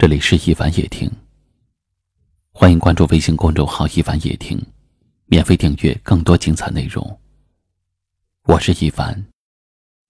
[0.00, 1.10] 这里是一凡夜听，
[2.52, 4.56] 欢迎关注微信公众号“一凡夜听”，
[5.26, 7.18] 免费订阅更多精彩内容。
[8.44, 9.20] 我是一凡，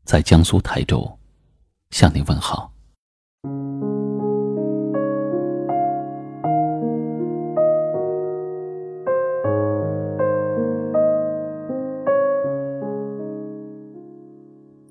[0.04, 1.10] 在江苏台州
[1.88, 2.70] 向您问好。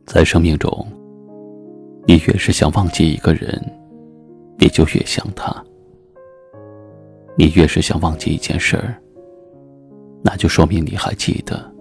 [0.07, 0.88] 在生命中，
[2.07, 3.77] 你越是想忘记一个人，
[4.58, 5.54] 你就越想他；
[7.38, 9.00] 你越是想忘记一件事儿，
[10.24, 11.71] 那就说明你还记得，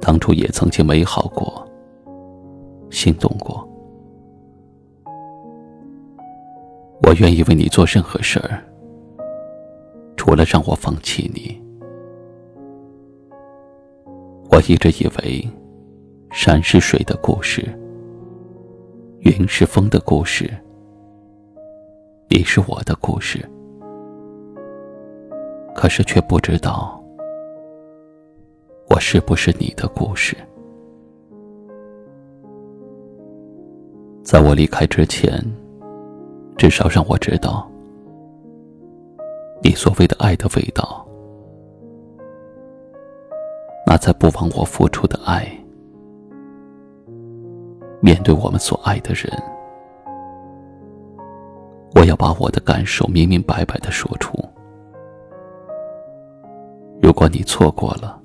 [0.00, 1.66] 当初也曾经美好过，
[2.90, 3.68] 心动过。
[7.02, 8.62] 我愿意为你做任何事儿，
[10.16, 11.60] 除了让我放弃你。
[14.50, 15.48] 我一直以为。
[16.32, 17.68] 山是水的故事，
[19.18, 20.48] 云是风的故事，
[22.32, 23.44] 你是我的故事，
[25.74, 27.02] 可是却不知道
[28.88, 30.36] 我是不是你的故事。
[34.22, 35.44] 在我离开之前，
[36.56, 37.68] 至少让我知道
[39.60, 41.04] 你所谓的爱的味道，
[43.84, 45.50] 那才不枉我付出的爱。
[48.00, 49.28] 面对我们所爱的人，
[52.00, 54.32] 我要把我的感受明明白白的说出。
[57.02, 58.18] 如果你错过了，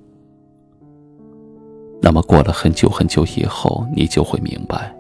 [2.02, 4.96] 那么过了很久很久以后，你就会明白，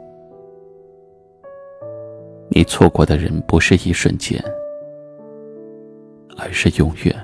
[2.49, 4.43] 你错过的人不是一瞬间，
[6.37, 7.15] 而是永远。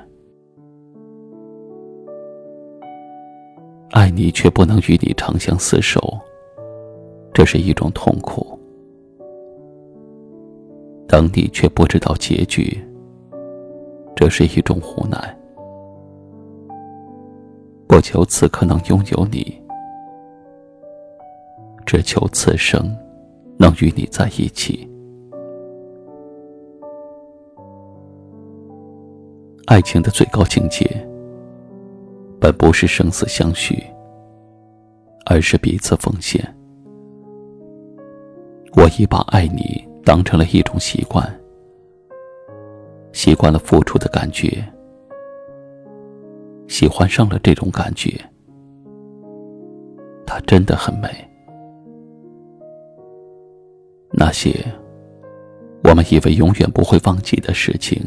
[3.90, 6.18] 爱你却不能与你长相厮守。
[7.34, 8.58] 这是一种痛苦，
[11.12, 12.82] 等你却不知道结局。
[14.16, 15.38] 这是一种无奈，
[17.86, 19.62] 不求此刻能拥有你，
[21.86, 22.96] 只求此生
[23.58, 24.90] 能与你在一起。
[29.66, 30.86] 爱情的最高境界，
[32.40, 33.84] 本不是生死相许，
[35.26, 36.42] 而是彼此奉献。
[38.78, 41.24] 我已把爱你当成了一种习惯，
[43.14, 44.64] 习惯了付出的感觉，
[46.68, 48.20] 喜欢上了这种感觉，
[50.26, 51.10] 它真的很美。
[54.14, 54.54] 那些
[55.84, 58.02] 我们以为永远不会忘记的事情，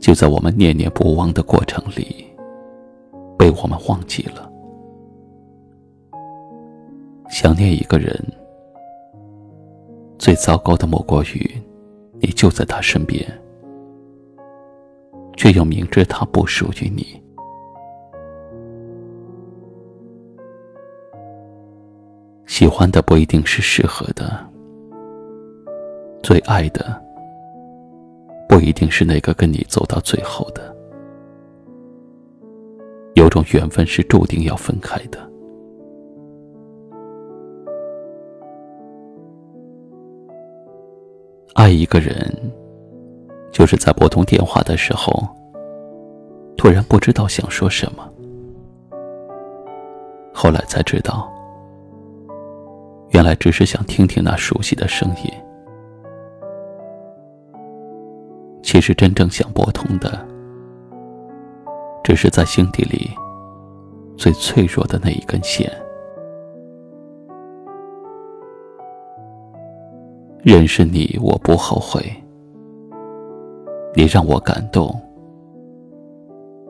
[0.00, 2.26] 就在我们念念不忘的过程里，
[3.36, 4.50] 被我们忘记了。
[7.28, 8.14] 想念一个人，
[10.26, 11.48] 最糟糕的莫过于
[12.18, 13.24] 你就在他身边，
[15.36, 17.22] 却又明知他不属于你。
[22.44, 24.44] 喜欢的不一定是适合的，
[26.24, 27.00] 最爱的
[28.48, 30.74] 不一定是那个跟你走到最后的。
[33.14, 35.35] 有种缘分是注定要分开的。
[41.54, 42.52] 爱一个人，
[43.50, 45.26] 就是在拨通电话的时候，
[46.56, 48.06] 突然不知道想说什么。
[50.34, 51.32] 后来才知道，
[53.10, 55.32] 原来只是想听听那熟悉的声音。
[58.62, 60.26] 其实真正想拨通的，
[62.04, 63.10] 只是在心底里
[64.16, 65.72] 最脆弱的那一根线。
[70.46, 72.00] 认识你，我不后悔。
[73.96, 74.94] 你让我感动，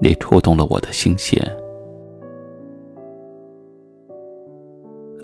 [0.01, 1.39] 你触动了我的心弦。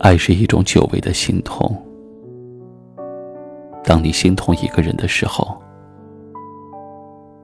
[0.00, 1.74] 爱是一种久违的心痛。
[3.84, 5.56] 当你心痛一个人的时候，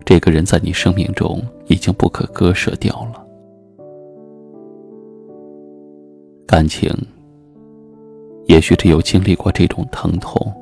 [0.05, 3.27] 这个人在你生命中已经不可割舍掉了。
[6.47, 6.93] 感情，
[8.45, 10.55] 也许只有经历过这种疼痛。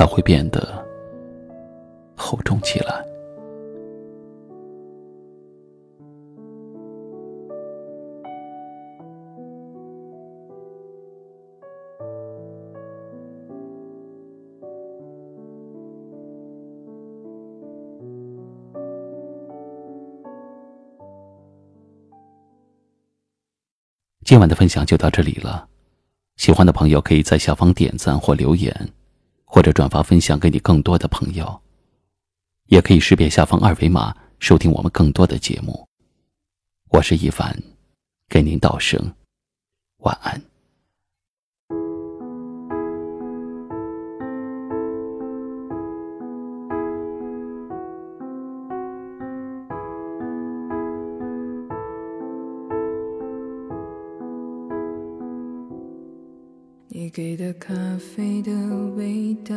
[0.00, 0.82] 才会变得
[2.16, 3.04] 厚重起来。
[24.24, 25.68] 今晚的分享就到这里了，
[26.36, 28.74] 喜欢的朋友可以在下方点赞或留言，
[29.52, 31.60] 或者转发分享给你更多的朋友。
[32.66, 35.88] 也可以识别下方二维码收听我们更多的节目。
[36.90, 37.60] 我是一凡，
[38.28, 39.12] 给您道声
[39.98, 40.49] 晚安。
[57.00, 58.52] 你给的咖啡的
[58.94, 59.54] 味道，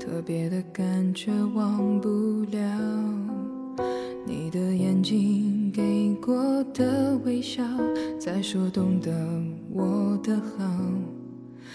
[0.00, 2.08] 特别的感觉忘不
[2.50, 2.58] 了。
[4.24, 7.62] 你的眼睛给过的微笑，
[8.18, 9.12] 在说懂得
[9.70, 10.64] 我的好。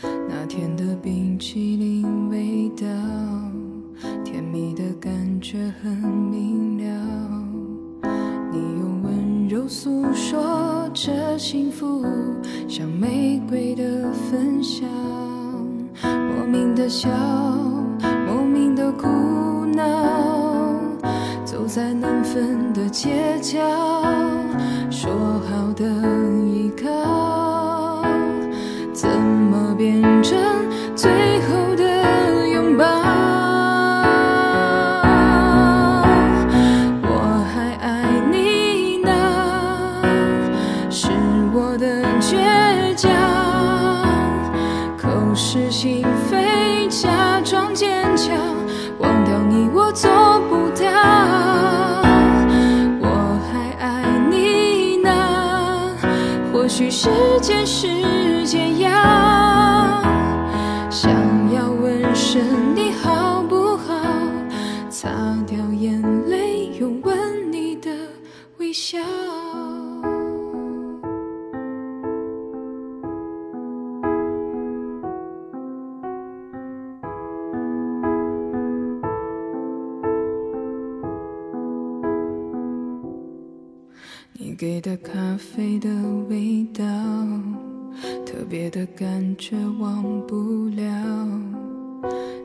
[0.01, 2.87] 那天的冰淇淋味道，
[4.25, 8.03] 甜蜜的感觉很明了。
[8.51, 12.03] 你用温柔诉说着幸福。
[12.65, 13.92] 像玫瑰的
[14.63, 14.87] 想，
[16.01, 17.09] 莫名的笑，
[18.25, 19.05] 莫名的苦
[19.75, 19.83] 恼，
[21.43, 23.59] 走在难分的街角，
[57.83, 58.89] 间是解药。
[60.89, 61.11] 想
[61.53, 62.41] 要问声
[62.73, 63.93] 你好不好，
[64.89, 65.09] 擦
[65.45, 67.91] 掉眼泪，拥吻你的
[68.57, 68.97] 微笑。
[84.35, 85.89] 你给的咖啡的
[86.29, 86.83] 味道，
[88.33, 90.83] 特别的感觉忘不了。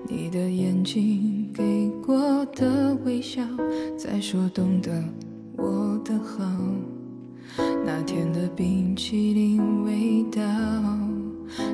[0.07, 3.41] 你的眼睛给过的微笑，
[3.97, 5.03] 在说懂得
[5.57, 6.45] 我的好。
[7.87, 10.43] 那天的冰淇淋味道，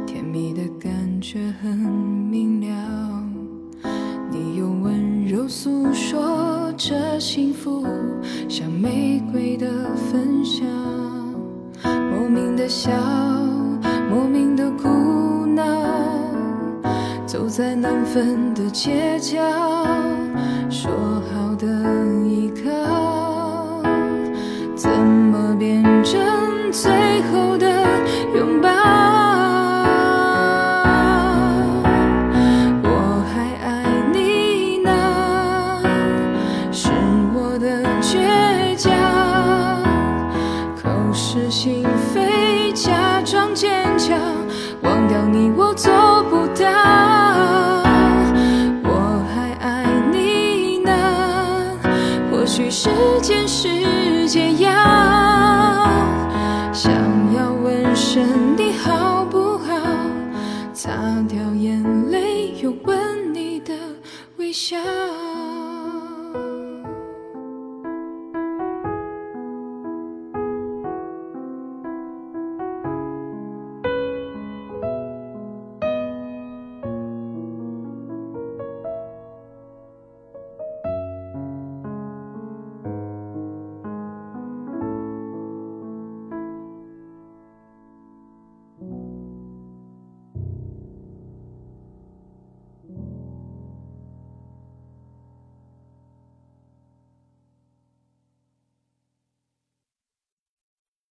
[0.07, 3.25] 甜蜜的感觉很明了。
[4.31, 7.85] 你用温柔诉说着幸福。
[8.49, 9.67] 像玫瑰的
[9.97, 10.65] 芬香，
[11.83, 12.93] 莫名的笑，
[17.57, 19.41] 在难分的街角，
[52.75, 52.91] 时
[53.23, 54.04] 间是